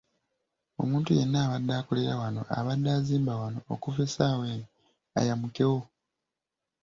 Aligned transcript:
Omuntu 0.81 1.09
yenna 1.17 1.37
abadde 1.45 1.73
akolera 1.79 2.13
wano, 2.21 2.41
abadde 2.57 2.89
azimba 2.97 3.33
wano 3.41 3.59
okuva 3.73 3.99
essaawa 4.07 4.45
eno 4.55 4.67
ayamukewo. 5.19 5.79